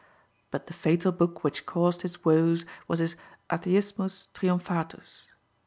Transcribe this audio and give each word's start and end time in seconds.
But 0.49 0.65
the 0.65 0.73
fatal 0.73 1.11
book 1.11 1.43
which 1.43 1.67
caused 1.67 2.01
his 2.01 2.25
woes 2.25 2.65
was 2.87 2.97
his 2.97 3.15
Atheismus 3.51 4.25
triumphatus. 4.33 5.27